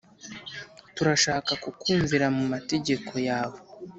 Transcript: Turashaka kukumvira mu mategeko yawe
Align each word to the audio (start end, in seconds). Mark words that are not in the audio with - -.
Turashaka 0.95 1.51
kukumvira 1.63 2.25
mu 2.35 2.43
mategeko 2.53 3.13
yawe 3.27 3.57